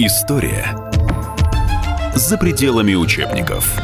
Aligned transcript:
История 0.00 0.64
за 2.14 2.38
пределами 2.38 2.94
учебников. 2.94 3.76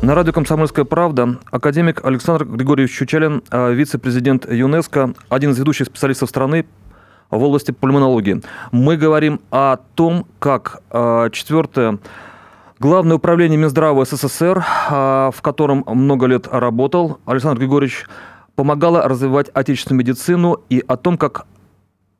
На 0.00 0.14
радио 0.14 0.32
«Комсомольская 0.32 0.84
правда» 0.84 1.40
академик 1.50 2.04
Александр 2.04 2.44
Григорьевич 2.44 2.96
Чучалин, 2.96 3.42
а, 3.50 3.70
вице-президент 3.72 4.48
ЮНЕСКО, 4.48 5.14
один 5.28 5.50
из 5.50 5.58
ведущих 5.58 5.88
специалистов 5.88 6.28
страны 6.28 6.66
в 7.30 7.42
области 7.42 7.72
пульмонологии. 7.72 8.40
Мы 8.70 8.96
говорим 8.96 9.40
о 9.50 9.78
том, 9.96 10.24
как 10.38 10.82
а, 10.90 11.30
четвертое 11.30 11.98
Главное 12.80 13.16
управление 13.16 13.58
Минздрава 13.58 14.04
СССР, 14.04 14.64
а, 14.88 15.32
в 15.32 15.42
котором 15.42 15.82
много 15.84 16.26
лет 16.26 16.46
работал 16.48 17.18
Александр 17.26 17.58
Григорьевич, 17.58 18.06
помогало 18.58 19.02
развивать 19.02 19.50
отечественную 19.54 20.00
медицину 20.00 20.64
и 20.68 20.82
о 20.88 20.96
том, 20.96 21.16
как 21.16 21.46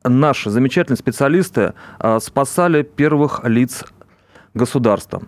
наши 0.05 0.49
замечательные 0.49 0.95
специалисты 0.95 1.73
а, 1.99 2.21
спасали 2.21 2.81
первых 2.81 3.41
лиц 3.43 3.83
государства. 4.53 5.21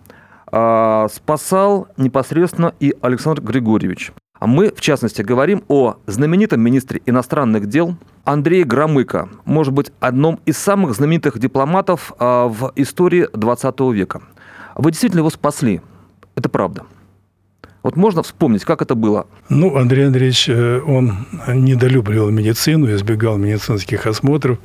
А, 0.46 1.08
спасал 1.12 1.88
непосредственно 1.98 2.72
и 2.80 2.94
Александр 3.02 3.42
Григорьевич. 3.42 4.12
Мы, 4.40 4.72
в 4.74 4.80
частности, 4.80 5.20
говорим 5.20 5.64
о 5.68 5.96
знаменитом 6.06 6.62
министре 6.62 7.02
иностранных 7.04 7.66
дел 7.66 7.94
Андрее 8.24 8.64
Громыко, 8.64 9.28
может 9.44 9.74
быть, 9.74 9.92
одном 10.00 10.40
из 10.46 10.56
самых 10.56 10.94
знаменитых 10.94 11.38
дипломатов 11.38 12.10
в 12.18 12.72
истории 12.74 13.28
20 13.34 13.80
века. 13.92 14.22
Вы 14.76 14.92
действительно 14.92 15.20
его 15.20 15.30
спасли. 15.30 15.82
Это 16.36 16.48
правда. 16.48 16.86
Вот 17.82 17.96
можно 17.96 18.22
вспомнить, 18.22 18.64
как 18.64 18.80
это 18.80 18.94
было? 18.94 19.26
Ну, 19.48 19.76
Андрей 19.76 20.06
Андреевич, 20.06 20.48
э, 20.48 20.80
он 20.86 21.26
недолюбливал 21.48 22.30
медицину, 22.30 22.92
избегал 22.94 23.38
медицинских 23.38 24.06
осмотров. 24.06 24.58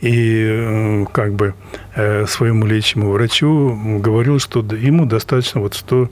И 0.00 0.44
э, 0.46 1.04
как 1.12 1.34
бы 1.34 1.54
э, 1.94 2.26
своему 2.26 2.66
лечащему 2.66 3.10
врачу 3.10 3.98
говорил, 4.00 4.38
что 4.38 4.60
ему 4.60 5.04
достаточно 5.06 5.60
вот 5.60 5.74
100 5.74 6.08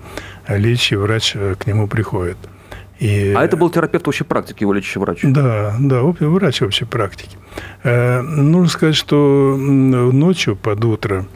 лечащий 0.48 0.96
врач 0.96 1.34
к 1.58 1.66
нему 1.66 1.88
приходит. 1.88 2.36
И... 2.98 3.32
А 3.36 3.44
это 3.44 3.56
был 3.56 3.68
терапевт 3.70 4.06
общей 4.06 4.24
практики, 4.24 4.62
его 4.62 4.72
лечащий 4.72 5.00
врач? 5.00 5.20
Да, 5.22 5.74
да, 5.80 6.02
врач 6.02 6.62
общей 6.62 6.84
практики. 6.84 7.36
Нужно 7.82 8.68
сказать, 8.68 8.94
что 8.94 9.56
ночью 9.58 10.54
под 10.54 10.84
утро 10.84 11.26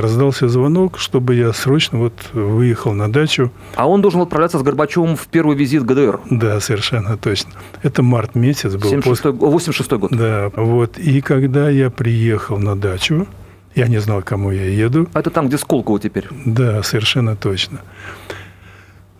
раздался 0.00 0.48
звонок, 0.48 0.98
чтобы 0.98 1.34
я 1.34 1.52
срочно 1.52 1.98
вот 1.98 2.12
выехал 2.32 2.92
на 2.92 3.10
дачу. 3.10 3.50
А 3.74 3.88
он 3.88 4.02
должен 4.02 4.20
отправляться 4.20 4.58
с 4.58 4.62
Горбачевым 4.62 5.16
в 5.16 5.26
первый 5.28 5.56
визит 5.56 5.84
ГДР? 5.84 6.20
Да, 6.30 6.60
совершенно 6.60 7.16
точно. 7.16 7.52
Это 7.82 8.02
март 8.02 8.34
месяц 8.34 8.74
был. 8.74 8.90
76 8.90 9.22
после... 9.22 9.30
86 9.30 9.92
год. 9.92 10.10
Да, 10.10 10.50
вот. 10.54 10.98
И 10.98 11.20
когда 11.20 11.68
я 11.70 11.90
приехал 11.90 12.58
на 12.58 12.76
дачу, 12.76 13.26
я 13.74 13.86
не 13.86 13.98
знал, 13.98 14.22
кому 14.22 14.50
я 14.50 14.64
еду. 14.64 15.08
А 15.12 15.20
это 15.20 15.30
там, 15.30 15.48
где 15.48 15.58
Сколково 15.58 16.00
теперь? 16.00 16.26
Да, 16.44 16.82
совершенно 16.82 17.36
точно. 17.36 17.80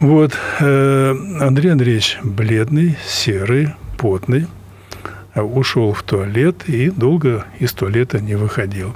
Вот, 0.00 0.32
э, 0.60 1.14
Андрей 1.40 1.72
Андреевич 1.72 2.18
бледный, 2.22 2.96
серый, 3.04 3.74
потный, 3.96 4.46
ушел 5.34 5.92
в 5.92 6.02
туалет 6.02 6.68
и 6.68 6.90
долго 6.90 7.46
из 7.58 7.72
туалета 7.72 8.20
не 8.20 8.36
выходил. 8.36 8.94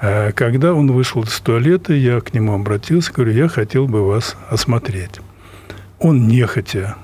А 0.00 0.32
когда 0.32 0.74
он 0.74 0.92
вышел 0.92 1.22
из 1.22 1.38
туалета, 1.40 1.94
я 1.94 2.20
к 2.20 2.34
нему 2.34 2.54
обратился, 2.54 3.12
говорю, 3.12 3.32
я 3.32 3.48
хотел 3.48 3.86
бы 3.86 4.06
вас 4.06 4.36
осмотреть. 4.50 5.20
Он 5.98 6.28
нехотя, 6.28 6.96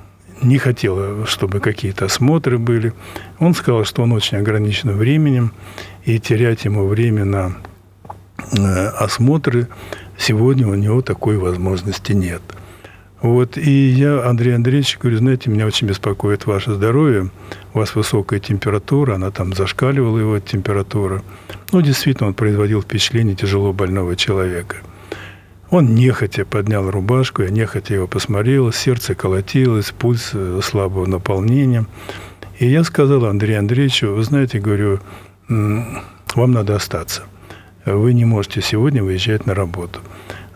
не 0.43 0.59
хотел, 0.59 1.27
чтобы 1.27 1.61
какие-то 1.61 2.07
осмотры 2.07 2.59
были. 2.59 2.93
Он 3.39 3.55
сказал, 3.55 3.85
что 3.85 4.03
он 4.03 4.13
очень 4.13 4.39
ограничен 4.39 4.91
временем, 4.93 5.53
и 6.05 6.19
терять 6.19 6.65
ему 6.65 6.87
время 6.87 7.25
на 7.25 7.57
э, 8.53 8.87
осмотры 8.89 9.69
сегодня 10.19 10.67
у 10.67 10.75
него 10.75 11.01
такой 11.01 11.39
возможности 11.39 12.13
нет– 12.13 12.43
вот, 13.23 13.57
и 13.57 13.71
я, 13.71 14.29
Андрей 14.29 14.57
Андреевич, 14.57 14.99
говорю, 14.99 15.19
знаете, 15.19 15.49
меня 15.49 15.65
очень 15.65 15.87
беспокоит 15.87 16.45
ваше 16.45 16.75
здоровье, 16.75 17.31
у 17.73 17.79
вас 17.79 17.95
высокая 17.95 18.41
температура, 18.41 19.15
она 19.15 19.31
там 19.31 19.55
зашкаливала 19.55 20.19
его 20.19 20.41
температура. 20.41 21.23
Ну, 21.71 21.81
действительно, 21.81 22.29
он 22.29 22.35
производил 22.35 22.83
впечатление 22.83 23.37
тяжело 23.37 23.73
больного 23.73 24.17
человека. 24.17 24.79
Он 25.71 25.95
нехотя 25.95 26.45
поднял 26.45 26.91
рубашку, 26.91 27.43
я 27.43 27.51
нехотя 27.51 27.95
его 27.95 28.09
посмотрел, 28.09 28.73
сердце 28.73 29.15
колотилось, 29.15 29.93
пульс 29.93 30.33
э, 30.35 30.61
слабого 30.63 31.07
наполнения. 31.07 31.87
И 32.59 32.67
я 32.67 32.83
сказал 32.83 33.25
Андрею 33.27 33.61
Андреевичу, 33.61 34.09
вы 34.09 34.25
знаете, 34.25 34.59
говорю, 34.59 34.99
вам 35.49 36.53
надо 36.53 36.75
остаться. 36.75 37.23
Вы 37.85 38.15
не 38.15 38.25
можете 38.25 38.63
сегодня 38.63 39.03
выезжать 39.03 39.47
на 39.47 39.55
работу. 39.55 40.01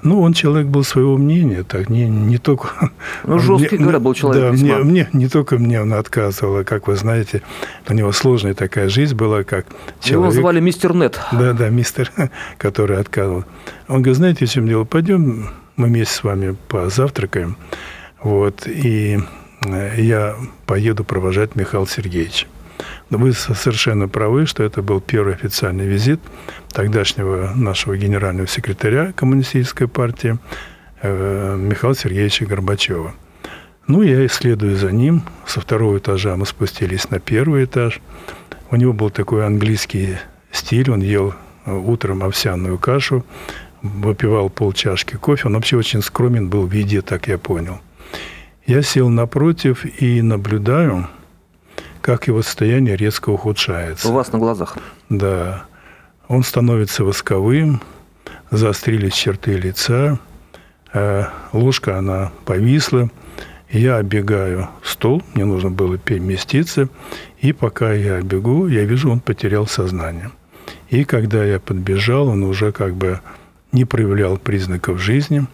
Ну, 0.07 0.23
он 0.23 0.35
человек 0.35 0.69
был 0.69 0.85
своего 0.85 1.17
мнения, 1.17 1.65
так 1.65 1.89
не, 1.89 2.09
не 2.09 2.39
только... 2.39 2.93
Ну, 3.25 3.41
жесткий, 3.41 3.77
говоря, 3.77 3.99
был 3.99 4.15
человек 4.15 4.41
Да, 4.41 4.53
мне, 4.53 4.77
мне, 4.77 5.09
не 5.13 5.29
только 5.29 5.59
мне 5.59 5.83
он 5.83 5.93
отказывал, 5.95 6.59
а, 6.59 6.65
как 6.65 6.87
вы 6.87 6.95
знаете, 6.95 7.43
у 7.89 7.93
него 7.93 8.13
сложная 8.13 8.55
такая 8.55 8.89
жизнь 8.89 9.17
была, 9.17 9.43
как 9.43 9.67
человек... 10.01 10.33
Его 10.33 10.41
звали 10.43 10.61
мистер 10.61 10.95
Нет. 10.95 11.19
Да, 11.33 11.53
да, 11.55 11.71
мистер, 11.71 12.13
который 12.57 13.01
отказывал. 13.01 13.45
Он 13.89 13.97
говорит, 14.03 14.17
знаете, 14.17 14.47
в 14.47 14.51
чем 14.51 14.69
дело? 14.69 14.85
Пойдем 14.85 15.51
мы 15.75 15.89
вместе 15.89 16.15
с 16.15 16.23
вами 16.23 16.57
позавтракаем, 16.69 17.57
вот, 18.23 18.69
и 18.69 19.19
э, 19.67 20.01
я 20.01 20.37
поеду 20.67 21.03
провожать 21.03 21.57
Михаила 21.57 21.89
Сергеевича. 21.89 22.47
Вы 23.11 23.33
совершенно 23.33 24.09
правы, 24.09 24.47
что 24.47 24.63
это 24.63 24.83
был 24.83 25.01
первый 25.01 25.35
официальный 25.35 25.87
визит 25.87 26.21
тогдашнего 26.73 27.53
нашего 27.55 27.97
генерального 27.97 28.49
секретаря 28.49 29.13
Коммунистической 29.13 29.89
партии 29.89 30.39
э, 31.03 31.57
Михаила 31.57 31.95
Сергеевича 31.95 32.47
Горбачева. 32.47 33.15
Ну, 33.87 34.03
я 34.03 34.27
исследую 34.27 34.77
за 34.77 34.91
ним. 34.91 35.23
Со 35.47 35.61
второго 35.61 35.99
этажа 35.99 36.37
мы 36.37 36.45
спустились 36.45 37.09
на 37.11 37.21
первый 37.21 37.65
этаж. 37.65 38.01
У 38.71 38.77
него 38.77 38.93
был 38.93 39.11
такой 39.11 39.47
английский 39.47 40.17
стиль. 40.51 40.91
Он 40.91 41.01
ел 41.01 41.35
э, 41.65 41.73
утром 41.73 42.25
овсяную 42.25 42.79
кашу, 42.79 43.25
выпивал 43.83 44.51
полчашки 44.51 45.15
кофе. 45.17 45.47
Он 45.47 45.55
вообще 45.55 45.77
очень 45.77 46.03
скромен 46.03 46.49
был 46.49 46.67
в 46.67 46.73
виде, 46.73 47.01
так 47.01 47.29
я 47.29 47.39
понял. 47.39 47.81
Я 48.67 48.83
сел 48.83 49.09
напротив 49.09 49.87
и 50.03 50.21
наблюдаю, 50.23 51.09
как 52.07 52.29
его 52.29 52.41
состояние 52.41 52.97
резко 52.97 53.31
ухудшается. 53.31 54.09
У 54.09 54.13
вас 54.13 54.33
на 54.33 54.39
глазах? 54.39 54.79
Да. 55.09 55.65
Он 56.29 56.45
становится 56.45 57.03
восковым, 57.03 57.83
заострились 58.53 59.13
черты 59.13 59.55
лица, 59.57 60.21
а 60.93 61.33
ложка, 61.53 61.99
она 61.99 62.31
повисла. 62.45 63.11
Я 63.71 63.99
оббегаю 63.99 64.69
стол, 64.85 65.21
мне 65.35 65.45
нужно 65.45 65.73
было 65.73 65.99
переместиться, 65.99 66.89
и 67.41 67.53
пока 67.53 67.93
я 67.93 68.21
бегу, 68.21 68.69
я 68.69 68.85
вижу, 68.85 69.11
он 69.11 69.19
потерял 69.19 69.67
сознание. 69.67 70.31
И 70.91 71.03
когда 71.03 71.45
я 71.45 71.59
подбежал, 71.59 72.29
он 72.29 72.45
уже 72.45 72.71
как 72.71 72.95
бы 72.95 73.21
не 73.73 73.85
проявлял 73.85 74.39
признаков 74.39 75.01
жизни. 75.01 75.45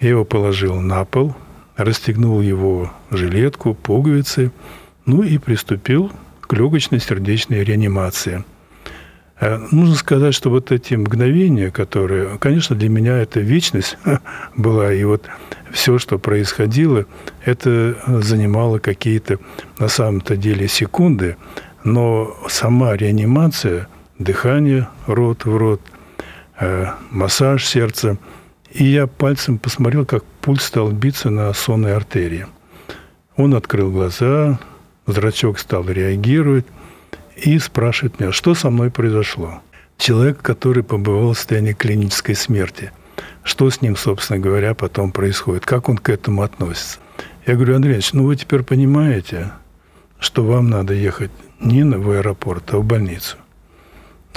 Я 0.00 0.08
его 0.08 0.24
положил 0.24 0.74
на 0.74 1.04
пол, 1.04 1.36
расстегнул 1.76 2.40
его 2.40 2.90
жилетку, 3.12 3.74
пуговицы– 3.74 4.50
ну 5.06 5.22
и 5.22 5.38
приступил 5.38 6.12
к 6.40 6.52
легочной 6.52 7.00
сердечной 7.00 7.64
реанимации. 7.64 8.44
Э, 9.40 9.58
нужно 9.70 9.94
сказать, 9.94 10.34
что 10.34 10.50
вот 10.50 10.72
эти 10.72 10.94
мгновения, 10.94 11.70
которые, 11.70 12.38
конечно, 12.38 12.76
для 12.76 12.88
меня 12.88 13.18
это 13.18 13.40
вечность 13.40 13.98
была, 14.56 14.92
и 14.92 15.04
вот 15.04 15.24
все, 15.72 15.98
что 15.98 16.18
происходило, 16.18 17.06
это 17.44 17.96
занимало 18.06 18.78
какие-то 18.78 19.38
на 19.78 19.88
самом-то 19.88 20.36
деле 20.36 20.68
секунды, 20.68 21.36
но 21.82 22.36
сама 22.48 22.96
реанимация, 22.96 23.88
дыхание 24.18 24.88
рот 25.06 25.44
в 25.44 25.56
рот, 25.56 25.80
э, 26.60 26.86
массаж 27.10 27.66
сердца, 27.66 28.18
и 28.70 28.84
я 28.84 29.06
пальцем 29.06 29.58
посмотрел, 29.58 30.04
как 30.06 30.24
пульс 30.40 30.62
стал 30.62 30.90
биться 30.90 31.30
на 31.30 31.52
сонной 31.52 31.94
артерии. 31.94 32.46
Он 33.36 33.54
открыл 33.54 33.90
глаза, 33.90 34.58
Зрачок 35.06 35.58
стал 35.58 35.84
реагировать 35.88 36.66
и 37.36 37.58
спрашивает 37.58 38.20
меня, 38.20 38.32
что 38.32 38.54
со 38.54 38.70
мной 38.70 38.90
произошло. 38.90 39.60
Человек, 39.98 40.40
который 40.40 40.82
побывал 40.82 41.32
в 41.32 41.38
состоянии 41.38 41.72
клинической 41.72 42.34
смерти. 42.34 42.90
Что 43.42 43.70
с 43.70 43.82
ним, 43.82 43.96
собственно 43.96 44.38
говоря, 44.38 44.74
потом 44.74 45.12
происходит? 45.12 45.66
Как 45.66 45.88
он 45.88 45.98
к 45.98 46.08
этому 46.08 46.42
относится? 46.42 46.98
Я 47.46 47.54
говорю, 47.54 47.76
Андрей 47.76 47.94
Ильич, 47.94 48.12
ну 48.12 48.24
вы 48.24 48.36
теперь 48.36 48.62
понимаете, 48.62 49.52
что 50.18 50.44
вам 50.44 50.70
надо 50.70 50.94
ехать 50.94 51.30
не 51.60 51.84
в 51.84 52.10
аэропорт, 52.10 52.72
а 52.72 52.78
в 52.78 52.84
больницу. 52.84 53.36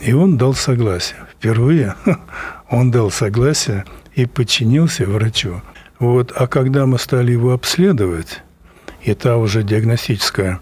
И 0.02 0.14
он 0.14 0.38
дал 0.38 0.54
согласие. 0.54 1.18
Впервые 1.32 1.96
он 2.70 2.92
дал 2.92 3.10
согласие 3.10 3.86
и 4.14 4.26
подчинился 4.26 5.06
врачу. 5.06 5.62
Вот. 6.00 6.32
А 6.36 6.48
когда 6.48 6.86
мы 6.86 7.00
стали 7.00 7.32
его 7.32 7.54
обследовать, 7.54 8.44
и 9.02 9.14
та 9.14 9.38
уже 9.38 9.64
диагностическая 9.64 10.60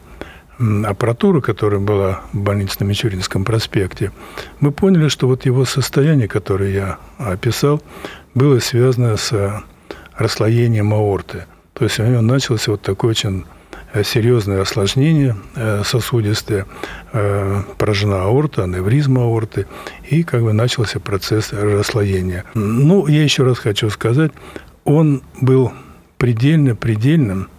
аппаратуру, 0.86 1.42
которая 1.42 1.80
была 1.80 2.22
в 2.32 2.40
больнице 2.40 2.78
на 2.80 2.86
Мичуринском 2.86 3.44
проспекте, 3.44 4.12
мы 4.60 4.72
поняли, 4.72 5.10
что 5.10 5.28
вот 5.28 5.46
его 5.46 5.66
состояние, 5.66 6.28
которое 6.28 6.72
я 6.72 6.98
описал, 7.18 7.82
было 8.34 8.60
связано 8.60 9.18
с 9.18 9.64
расслоением 10.16 10.94
аорты. 10.94 11.46
То 11.74 11.84
есть 11.84 12.00
у 12.00 12.04
него 12.04 12.22
начался 12.22 12.72
вот 12.72 12.82
такой 12.82 13.10
очень 13.12 13.46
э, 13.94 14.04
серьезное 14.04 14.62
осложнение 14.62 15.36
э, 15.56 15.82
сосудистое, 15.84 16.66
э, 17.12 17.62
поражена 17.78 18.24
аорта, 18.24 18.64
аневризма 18.64 19.24
аорты, 19.24 19.68
и 20.10 20.24
как 20.24 20.42
бы 20.42 20.54
начался 20.54 21.02
процесс 21.02 21.52
расслоения. 21.52 22.46
Ну, 22.54 23.08
я 23.08 23.24
еще 23.24 23.44
раз 23.44 23.60
хочу 23.60 23.90
сказать, 23.90 24.32
он 24.86 25.22
был 25.42 25.74
предельно-предельным 26.18 27.50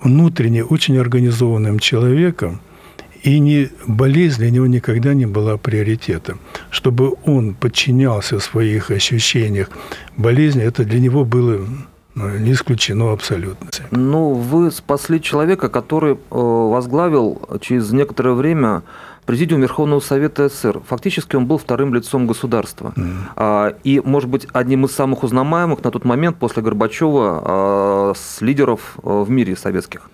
внутренне 0.00 0.64
очень 0.64 0.98
организованным 0.98 1.78
человеком, 1.78 2.60
и 3.22 3.40
не, 3.40 3.68
болезнь 3.86 4.38
для 4.38 4.50
него 4.50 4.66
никогда 4.66 5.14
не 5.14 5.26
была 5.26 5.56
приоритетом. 5.56 6.38
Чтобы 6.70 7.14
он 7.24 7.54
подчинялся 7.54 8.38
своих 8.38 8.90
ощущениях 8.90 9.70
болезни, 10.16 10.62
это 10.62 10.84
для 10.84 11.00
него 11.00 11.24
было 11.24 11.66
ну, 12.14 12.38
не 12.38 12.52
исключено 12.52 13.12
абсолютно. 13.12 13.68
Ну, 13.90 14.34
вы 14.34 14.70
спасли 14.70 15.20
человека, 15.20 15.68
который 15.68 16.14
э, 16.14 16.16
возглавил 16.30 17.40
через 17.60 17.92
некоторое 17.92 18.34
время 18.34 18.82
Президиум 19.28 19.60
Верховного 19.60 20.00
Совета 20.00 20.48
СССР. 20.48 20.80
Фактически 20.86 21.36
он 21.36 21.44
был 21.44 21.58
вторым 21.58 21.92
лицом 21.92 22.26
государства. 22.26 22.94
Mm. 22.96 23.76
И, 23.84 24.00
может 24.02 24.30
быть, 24.30 24.46
одним 24.54 24.86
из 24.86 24.92
самых 24.92 25.22
узнаваемых 25.22 25.84
на 25.84 25.90
тот 25.90 26.06
момент 26.06 26.38
после 26.38 26.62
Горбачева 26.62 27.42
а, 27.44 28.12
с 28.16 28.40
лидеров 28.40 28.96
а, 29.02 29.22
в 29.22 29.28
мире 29.28 29.54
советских. 29.54 30.08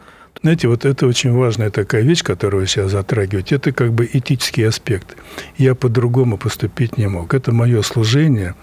Знаете, 0.44 0.69
вот 0.69 0.85
это 0.85 1.06
очень 1.06 1.32
важная 1.32 1.70
такая 1.70 2.02
вещь, 2.02 2.23
которую 2.23 2.61
вы 2.61 2.67
сейчас 2.67 2.91
затрагиваете. 2.91 3.55
Это 3.55 3.73
как 3.73 3.94
бы 3.94 4.06
этический 4.12 4.62
аспект. 4.64 5.17
Я 5.56 5.75
по-другому 5.75 6.37
поступить 6.37 6.99
не 6.99 7.06
мог. 7.06 7.32
Это 7.32 7.50
мое 7.50 7.81
служение 7.81 8.55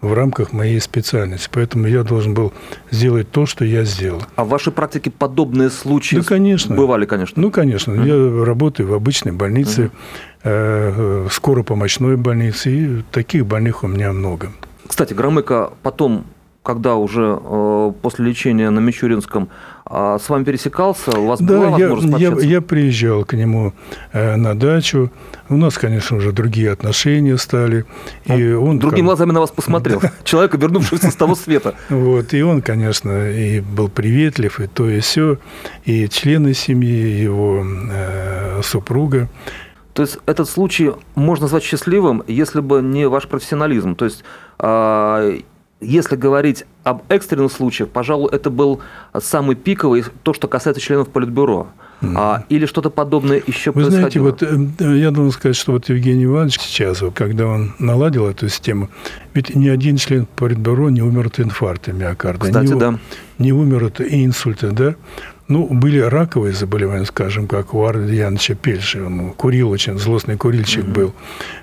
в 0.00 0.14
рамках 0.14 0.52
моей 0.52 0.80
специальности. 0.80 1.48
Поэтому 1.52 1.86
я 1.86 2.02
должен 2.02 2.34
был 2.34 2.52
сделать 2.90 3.30
то, 3.30 3.46
что 3.46 3.64
я 3.64 3.84
сделал. 3.84 4.20
А 4.34 4.42
в 4.42 4.48
вашей 4.48 4.72
практике 4.72 5.12
подобные 5.12 5.70
случаи 5.70 6.16
ну, 6.16 6.24
конечно. 6.24 6.74
бывали, 6.74 7.06
конечно? 7.06 7.40
Ну, 7.40 7.52
конечно. 7.52 7.92
Mm-hmm. 7.92 8.40
Я 8.40 8.44
работаю 8.44 8.88
в 8.88 8.94
обычной 8.94 9.30
больнице, 9.30 9.92
mm-hmm. 10.42 11.30
скоропомощной 11.30 12.16
больнице, 12.16 12.70
и 12.72 13.02
таких 13.12 13.46
больных 13.46 13.84
у 13.84 13.86
меня 13.86 14.12
много. 14.12 14.50
Кстати, 14.88 15.14
Громыко 15.14 15.70
потом 15.84 16.26
когда 16.68 16.96
уже 16.96 17.40
э, 17.42 17.92
после 18.02 18.26
лечения 18.26 18.68
на 18.68 18.80
Мичуринском 18.80 19.48
э, 19.88 20.18
с 20.22 20.28
вами 20.28 20.44
пересекался, 20.44 21.18
у 21.18 21.26
вас 21.28 21.40
да, 21.40 21.46
была 21.46 21.78
я, 21.78 21.88
возможность 21.88 22.44
я, 22.44 22.56
я 22.56 22.60
приезжал 22.60 23.24
к 23.24 23.32
нему 23.32 23.72
э, 24.12 24.36
на 24.36 24.54
дачу. 24.54 25.10
У 25.48 25.56
нас, 25.56 25.78
конечно, 25.78 26.18
уже 26.18 26.32
другие 26.32 26.70
отношения 26.70 27.38
стали. 27.38 27.86
И 28.26 28.52
он, 28.52 28.78
другими 28.78 28.98
как... 28.98 29.06
глазами 29.06 29.32
на 29.32 29.40
вас 29.40 29.50
посмотрел. 29.50 30.02
Человека, 30.24 30.58
вернувшегося 30.58 31.10
с 31.10 31.14
того 31.14 31.34
света. 31.44 31.74
Вот, 31.88 32.34
и 32.34 32.42
он, 32.42 32.60
конечно, 32.60 33.30
и 33.30 33.60
был 33.60 33.88
приветлив, 33.88 34.60
и 34.60 34.66
то, 34.66 34.90
и 34.90 35.00
все. 35.00 35.38
И 35.86 36.06
члены 36.10 36.52
семьи, 36.52 37.22
его 37.22 37.64
э, 37.64 38.60
супруга. 38.62 39.30
То 39.94 40.02
есть 40.02 40.18
этот 40.26 40.50
случай 40.50 40.92
можно 41.14 41.44
назвать 41.44 41.62
счастливым, 41.62 42.22
если 42.26 42.60
бы 42.60 42.82
не 42.82 43.08
ваш 43.08 43.26
профессионализм. 43.26 43.94
То 43.94 44.04
есть 44.04 44.22
э, 44.58 45.40
если 45.80 46.16
говорить 46.16 46.64
об 46.82 47.02
экстренных 47.08 47.52
случаях, 47.52 47.88
пожалуй, 47.90 48.30
это 48.32 48.50
был 48.50 48.80
самый 49.20 49.56
пиковый, 49.56 50.04
то, 50.22 50.32
что 50.34 50.48
касается 50.48 50.80
членов 50.80 51.08
Политбюро. 51.08 51.68
Mm-hmm. 52.00 52.14
А, 52.16 52.44
или 52.48 52.66
что-то 52.66 52.90
подобное 52.90 53.42
еще 53.44 53.72
Вы 53.72 53.84
знаете, 53.84 54.20
вот 54.20 54.40
э, 54.42 54.56
я 54.78 55.10
должен 55.10 55.32
сказать, 55.32 55.56
что 55.56 55.72
вот 55.72 55.88
Евгений 55.88 56.26
Иванович 56.26 56.60
сейчас, 56.60 57.02
вот, 57.02 57.14
когда 57.14 57.46
он 57.46 57.74
наладил 57.80 58.28
эту 58.28 58.48
систему, 58.48 58.88
ведь 59.34 59.54
ни 59.56 59.68
один 59.68 59.96
член 59.96 60.26
Политбюро 60.36 60.90
не 60.90 61.02
умер 61.02 61.26
от 61.26 61.40
инфаркта 61.40 61.92
миокарда. 61.92 62.46
Кстати, 62.46 62.72
не, 62.72 62.78
да. 62.78 62.98
Не 63.38 63.52
умер 63.52 63.84
от 63.84 64.00
инсульта, 64.00 64.70
да. 64.70 64.94
Ну, 65.48 65.66
были 65.66 65.98
раковые 65.98 66.52
заболевания, 66.52 67.06
скажем, 67.06 67.46
как 67.46 67.72
у 67.72 67.82
Арда 67.82 68.12
Яновича 68.12 68.54
Пельши. 68.54 69.02
Он 69.02 69.32
курил 69.32 69.70
очень, 69.70 69.98
злостный 69.98 70.36
курильщик 70.36 70.84
mm-hmm. 70.84 70.92
был. 70.92 71.14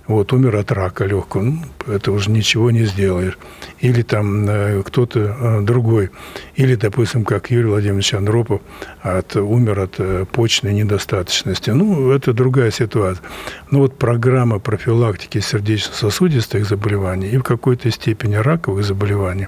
Вот, 0.08 0.34
умер 0.34 0.56
от 0.56 0.72
рака 0.72 1.06
легкого. 1.06 1.44
Ну, 1.44 1.60
это 1.86 2.12
уже 2.12 2.32
ничего 2.32 2.72
не 2.72 2.86
сделаешь. 2.86 3.38
Или 3.80 4.02
там 4.02 4.50
э, 4.50 4.82
кто-то 4.84 5.20
э, 5.20 5.62
другой. 5.62 6.10
Или, 6.56 6.74
допустим, 6.74 7.26
как 7.26 7.52
Юрий 7.52 7.68
Владимирович 7.68 8.16
Андропов 8.16 8.62
от, 9.04 9.36
умер 9.36 9.80
от 9.80 9.96
э, 10.00 10.26
почной 10.32 10.74
недостаточности. 10.74 11.70
Ну, 11.70 12.10
это 12.10 12.34
другая 12.34 12.72
ситуация. 12.72 13.24
Но 13.70 13.80
вот 13.80 14.00
программа 14.00 14.58
профилактики 14.58 15.40
сердечно-сосудистых 15.40 16.66
заболеваний 16.66 17.28
и 17.28 17.38
в 17.38 17.44
какой-то 17.44 17.92
степени 17.92 18.34
раковых 18.34 18.84
заболеваний, 18.84 19.48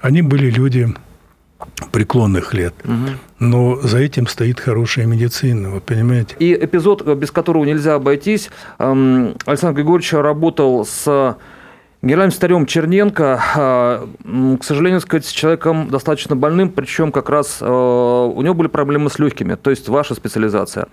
они 0.00 0.22
были 0.22 0.50
люди 0.50 0.94
преклонных 1.92 2.54
лет. 2.54 2.74
Угу. 2.84 2.94
Но 3.38 3.76
за 3.76 3.98
этим 3.98 4.26
стоит 4.26 4.58
хорошая 4.58 5.06
медицина, 5.06 5.70
вы 5.70 5.80
понимаете? 5.80 6.34
И 6.40 6.52
эпизод, 6.54 7.06
без 7.16 7.30
которого 7.30 7.64
нельзя 7.64 7.94
обойтись, 7.94 8.50
Александр 8.78 9.76
Григорьевич 9.76 10.12
работал 10.14 10.84
с 10.84 11.36
Генеральным 12.04 12.32
старем 12.32 12.66
Черненко, 12.66 13.40
а, 13.54 14.08
к 14.58 14.64
сожалению, 14.64 15.00
сказать, 15.00 15.24
с 15.24 15.30
человеком 15.30 15.88
достаточно 15.88 16.34
больным, 16.34 16.68
причем 16.68 17.12
как 17.12 17.30
раз 17.30 17.58
а, 17.60 18.26
у 18.26 18.42
него 18.42 18.54
были 18.54 18.66
проблемы 18.66 19.08
с 19.08 19.20
легкими, 19.20 19.54
то 19.54 19.70
есть 19.70 19.88
ваша 19.88 20.16
специализация. 20.16 20.88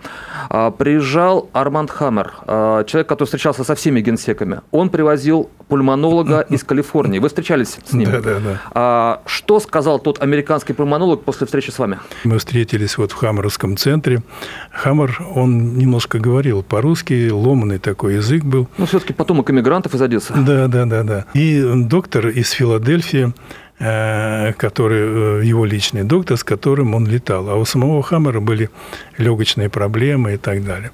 А, 0.50 0.70
приезжал 0.70 1.50
Арманд 1.52 1.90
Хаммер, 1.90 2.32
человек, 2.46 3.08
который 3.08 3.26
встречался 3.26 3.64
со 3.64 3.74
всеми 3.74 4.00
генсеками. 4.00 4.60
Он 4.70 4.88
привозил 4.88 5.50
пульмонолога 5.66 6.40
из 6.48 6.62
Калифорнии. 6.62 7.18
Вы 7.18 7.26
встречались 7.26 7.78
с 7.84 7.92
ним? 7.92 8.08
Да, 8.08 8.20
да, 8.20 8.60
да. 8.72 9.20
Что 9.26 9.58
сказал 9.58 9.98
тот 9.98 10.22
американский 10.22 10.74
пульмонолог 10.74 11.24
после 11.24 11.46
встречи 11.46 11.70
с 11.70 11.78
вами? 11.80 11.98
Мы 12.22 12.38
встретились 12.38 12.96
вот 12.98 13.10
в 13.10 13.16
Хаммеровском 13.16 13.76
центре. 13.76 14.22
Хаммер, 14.70 15.20
он 15.34 15.76
немножко 15.76 16.20
говорил 16.20 16.62
по-русски, 16.62 17.30
ломанный 17.30 17.80
такой 17.80 18.14
язык 18.14 18.44
был. 18.44 18.68
Ну, 18.78 18.86
все-таки 18.86 19.12
потомок 19.12 19.50
иммигрантов 19.50 19.92
из 19.92 20.02
Одессы. 20.02 20.32
Да, 20.36 20.68
да, 20.68 20.86
да 20.86 20.99
да, 21.04 21.24
И 21.34 21.62
доктор 21.74 22.28
из 22.28 22.50
Филадельфии, 22.50 23.32
э, 23.78 24.52
который, 24.52 25.40
э, 25.40 25.44
его 25.44 25.64
личный 25.64 26.04
доктор, 26.04 26.36
с 26.36 26.44
которым 26.44 26.94
он 26.94 27.06
летал. 27.06 27.48
А 27.48 27.56
у 27.56 27.64
самого 27.64 28.02
Хаммера 28.02 28.40
были 28.40 28.70
легочные 29.18 29.68
проблемы 29.68 30.34
и 30.34 30.36
так 30.36 30.64
далее. 30.64 30.90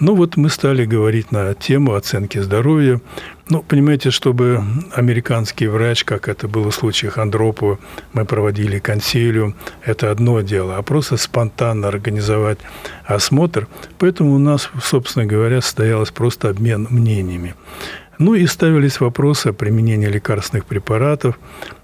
Ну 0.00 0.14
вот 0.14 0.36
мы 0.36 0.48
стали 0.48 0.84
говорить 0.84 1.32
на 1.32 1.54
тему 1.54 1.94
оценки 1.94 2.38
здоровья. 2.38 3.00
Ну, 3.48 3.62
понимаете, 3.62 4.10
чтобы 4.10 4.62
американский 4.94 5.66
врач, 5.66 6.04
как 6.04 6.28
это 6.28 6.46
было 6.46 6.70
в 6.70 6.74
случае 6.74 7.10
Андропова, 7.16 7.78
мы 8.12 8.24
проводили 8.24 8.78
консилиум, 8.78 9.54
это 9.82 10.10
одно 10.10 10.40
дело, 10.42 10.76
а 10.76 10.82
просто 10.82 11.16
спонтанно 11.16 11.88
организовать 11.88 12.58
осмотр. 13.06 13.66
Поэтому 13.98 14.34
у 14.34 14.38
нас, 14.38 14.70
собственно 14.82 15.26
говоря, 15.26 15.60
состоялось 15.62 16.10
просто 16.10 16.50
обмен 16.50 16.86
мнениями. 16.90 17.54
Ну 18.18 18.34
и 18.34 18.46
ставились 18.46 19.00
вопросы 19.00 19.48
о 19.48 19.52
применении 19.52 20.06
лекарственных 20.06 20.64
препаратов. 20.66 21.38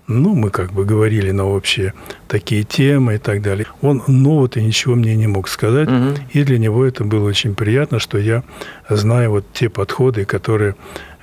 Ну, 0.06 0.34
мы 0.34 0.50
как 0.50 0.72
бы 0.72 0.84
говорили 0.84 1.30
на 1.30 1.46
общие 1.46 1.94
такие 2.28 2.62
темы 2.64 3.14
и 3.14 3.18
так 3.18 3.40
далее. 3.40 3.66
Он 3.80 4.02
нового-то 4.06 4.60
ничего 4.60 4.94
мне 4.94 5.16
не 5.16 5.26
мог 5.26 5.48
сказать. 5.48 5.88
Угу. 5.88 6.18
И 6.32 6.44
для 6.44 6.58
него 6.58 6.84
это 6.84 7.04
было 7.04 7.26
очень 7.26 7.54
приятно, 7.54 7.98
что 7.98 8.18
я 8.18 8.42
знаю 8.88 9.30
вот 9.30 9.46
те 9.52 9.68
подходы, 9.68 10.24
которые 10.24 10.74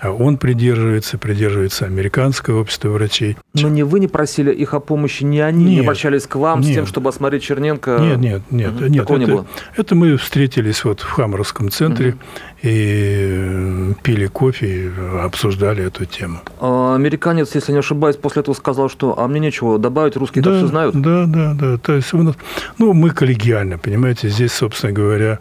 а 0.01 0.09
он 0.09 0.37
придерживается, 0.37 1.19
придерживается 1.19 1.85
американского 1.85 2.61
общества 2.61 2.89
врачей. 2.89 3.37
Но 3.53 3.69
не 3.69 3.83
вы 3.83 3.99
не 3.99 4.07
просили 4.07 4.51
их 4.51 4.73
о 4.73 4.79
помощи, 4.79 5.23
не 5.23 5.41
они 5.41 5.63
нет, 5.63 5.73
не 5.73 5.79
обращались 5.81 6.25
к 6.25 6.37
вам 6.37 6.61
нет. 6.61 6.71
с 6.71 6.73
тем, 6.73 6.85
чтобы 6.87 7.09
осмотреть 7.09 7.43
Черненко? 7.43 7.99
Нет, 7.99 8.17
нет, 8.17 8.41
нет. 8.49 8.73
Угу. 8.73 8.85
нет 8.85 9.03
это, 9.03 9.17
не 9.17 9.25
было? 9.27 9.45
это 9.77 9.93
мы 9.93 10.17
встретились 10.17 10.83
вот 10.83 11.01
в 11.01 11.09
Хаммеровском 11.11 11.69
центре 11.69 12.09
угу. 12.09 12.17
и 12.63 13.93
пили 14.01 14.25
кофе, 14.25 14.91
обсуждали 15.21 15.85
эту 15.85 16.05
тему. 16.05 16.39
А, 16.59 16.95
американец, 16.95 17.53
если 17.53 17.71
не 17.71 17.77
ошибаюсь, 17.77 18.15
после 18.15 18.41
этого 18.41 18.55
сказал, 18.55 18.70
что 18.89 19.19
«а 19.19 19.27
мне 19.27 19.39
нечего 19.39 19.77
добавить, 19.77 20.15
русские 20.15 20.43
да, 20.43 20.57
все 20.57 20.67
знают». 20.67 20.99
Да, 20.99 21.25
да, 21.25 21.53
да. 21.53 21.77
То 21.77 21.93
есть 21.93 22.13
у 22.13 22.21
нас, 22.23 22.35
ну, 22.77 22.93
мы 22.93 23.09
коллегиально, 23.11 23.77
понимаете, 23.77 24.29
здесь, 24.29 24.53
собственно 24.53 24.93
говоря, 24.93 25.39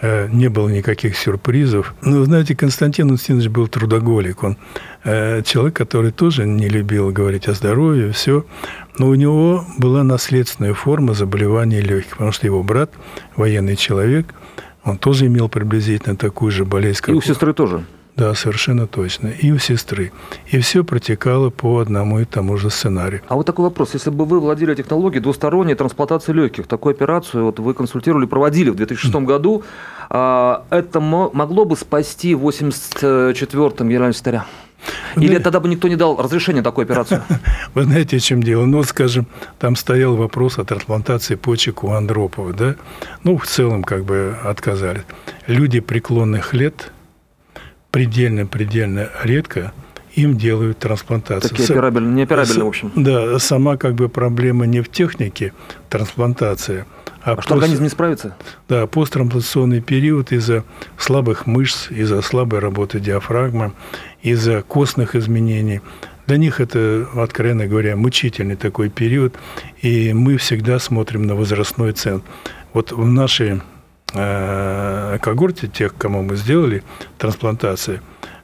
э, 0.00 0.28
не 0.28 0.48
было 0.48 0.68
никаких 0.68 1.16
сюрпризов. 1.16 1.94
Ну, 2.02 2.24
знаете, 2.24 2.54
Константин 2.54 3.10
Устинович 3.10 3.48
был 3.48 3.68
трудоголик. 3.68 4.42
Он 4.42 4.56
э, 5.04 5.42
человек, 5.42 5.76
который 5.76 6.12
тоже 6.12 6.46
не 6.46 6.68
любил 6.68 7.10
говорить 7.10 7.48
о 7.48 7.54
здоровье, 7.54 8.12
все. 8.12 8.44
Но 8.98 9.08
у 9.08 9.14
него 9.14 9.64
была 9.78 10.02
наследственная 10.04 10.74
форма 10.74 11.14
заболевания 11.14 11.80
легких, 11.80 12.12
потому 12.12 12.32
что 12.32 12.46
его 12.46 12.62
брат, 12.62 12.90
военный 13.36 13.76
человек, 13.76 14.26
он 14.84 14.98
тоже 14.98 15.26
имел 15.26 15.48
приблизительно 15.48 16.16
такую 16.16 16.50
же 16.50 16.64
болезнь. 16.64 17.00
Как 17.00 17.10
И 17.10 17.12
у 17.12 17.20
сестры 17.20 17.52
тоже. 17.52 17.84
Да, 18.16 18.34
совершенно 18.34 18.86
точно. 18.86 19.28
И 19.28 19.50
у 19.52 19.58
сестры. 19.58 20.12
И 20.50 20.58
все 20.58 20.84
протекало 20.84 21.48
по 21.50 21.78
одному 21.78 22.20
и 22.20 22.24
тому 22.24 22.58
же 22.58 22.68
сценарию. 22.68 23.22
А 23.28 23.36
вот 23.36 23.46
такой 23.46 23.64
вопрос. 23.64 23.94
Если 23.94 24.10
бы 24.10 24.26
вы 24.26 24.38
владели 24.38 24.74
технологией 24.74 25.22
двусторонней 25.22 25.74
трансплантации 25.74 26.32
легких, 26.32 26.66
такую 26.66 26.94
операцию 26.94 27.46
вот 27.46 27.58
вы 27.58 27.72
консультировали, 27.72 28.26
проводили 28.26 28.68
в 28.68 28.76
2006 28.76 29.14
году, 29.14 29.62
а, 30.10 30.64
это 30.68 31.00
могло 31.00 31.64
бы 31.64 31.74
спасти 31.76 32.34
в 32.34 32.46
84-м 32.46 33.88
Елена 33.88 34.12
Старя? 34.12 34.44
Или 35.16 35.38
тогда 35.38 35.60
бы 35.60 35.68
никто 35.68 35.88
не 35.88 35.96
дал 35.96 36.16
разрешения 36.16 36.58
на 36.58 36.64
такую 36.64 36.84
операцию? 36.84 37.22
Вы 37.74 37.84
знаете, 37.84 38.16
о 38.16 38.20
чем 38.20 38.42
дело? 38.42 38.64
Ну, 38.66 38.82
скажем, 38.82 39.26
там 39.58 39.76
стоял 39.76 40.16
вопрос 40.16 40.58
о 40.58 40.64
трансплантации 40.64 41.36
почек 41.36 41.84
у 41.84 41.92
Андропова, 41.92 42.52
да? 42.52 42.74
Ну, 43.22 43.36
в 43.36 43.46
целом, 43.46 43.84
как 43.84 44.04
бы 44.04 44.36
отказались. 44.42 45.02
Люди 45.46 45.80
преклонных 45.80 46.52
лет 46.52 46.90
предельно-предельно 47.92 49.10
редко 49.22 49.72
им 50.14 50.36
делают 50.36 50.78
трансплантацию. 50.78 51.50
Такие 51.50 51.68
операбельные, 51.68 52.14
неоперабельные, 52.14 52.64
в 52.64 52.68
общем. 52.68 52.92
Да, 52.96 53.38
сама 53.38 53.76
как 53.76 53.94
бы 53.94 54.08
проблема 54.08 54.66
не 54.66 54.80
в 54.80 54.90
технике 54.90 55.52
трансплантации, 55.88 56.84
а, 57.22 57.32
а 57.32 57.36
пост... 57.36 57.46
что 57.46 57.54
организм 57.54 57.84
не 57.84 57.88
справится? 57.88 58.36
Да, 58.68 58.86
посттрансплантационный 58.86 59.80
период 59.80 60.32
из-за 60.32 60.64
слабых 60.98 61.46
мышц, 61.46 61.90
из-за 61.90 62.20
слабой 62.20 62.58
работы 62.58 63.00
диафрагмы, 63.00 63.72
из-за 64.22 64.62
костных 64.62 65.14
изменений. 65.14 65.80
Для 66.26 66.36
них 66.36 66.60
это, 66.60 67.08
откровенно 67.14 67.66
говоря, 67.66 67.96
мучительный 67.96 68.56
такой 68.56 68.90
период, 68.90 69.34
и 69.80 70.12
мы 70.12 70.36
всегда 70.36 70.78
смотрим 70.78 71.26
на 71.26 71.34
возрастной 71.34 71.92
цен. 71.92 72.22
Вот 72.72 72.92
в 72.92 73.06
нашей 73.06 73.60
когорте 74.12 75.68
тех, 75.68 75.94
кому 75.96 76.22
мы 76.22 76.36
сделали 76.36 76.82
трансплантации, 77.18 78.00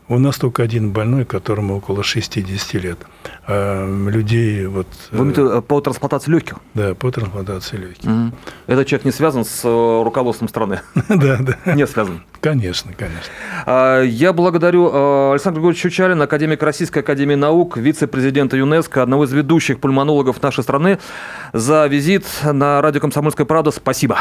у 0.09 0.19
нас 0.19 0.39
только 0.39 0.63
один 0.63 0.91
больной, 0.91 1.25
которому 1.25 1.77
около 1.77 2.03
60 2.03 2.75
лет. 2.83 2.99
А 3.47 3.87
людей 4.09 4.67
вот... 4.67 4.87
Вы 5.11 5.25
имеете 5.25 5.43
э, 5.43 5.61
по 5.61 5.81
трансплантации 5.83 6.31
легких? 6.31 6.57
Да, 6.73 6.95
по 6.95 7.11
трансплантации 7.11 7.77
легких. 7.77 8.09
Угу. 8.09 8.33
Этот 8.69 8.87
человек 8.87 9.05
не 9.05 9.13
связан 9.13 9.45
с 9.45 9.61
э, 9.65 10.03
руководством 10.03 10.49
страны? 10.49 10.81
Да, 11.09 11.39
да. 11.41 11.75
Не 11.75 11.87
связан? 11.87 12.23
Конечно, 12.41 12.93
конечно. 12.97 13.31
А, 13.67 14.03
я 14.03 14.33
благодарю 14.33 14.89
э, 14.91 15.33
Александра 15.33 15.61
Григорьевича 15.61 15.91
Чучалина, 15.91 16.25
академик 16.25 16.63
Российской 16.63 17.01
Академии 17.01 17.35
Наук, 17.35 17.77
вице-президента 17.77 18.57
ЮНЕСКО, 18.57 19.03
одного 19.03 19.25
из 19.25 19.33
ведущих 19.33 19.79
пульмонологов 19.81 20.43
нашей 20.43 20.63
страны, 20.63 20.99
за 21.53 21.87
визит 21.87 22.25
на 22.45 22.81
радио 22.81 23.01
«Комсомольская 23.01 23.47
правда». 23.47 23.71
Спасибо. 23.71 24.21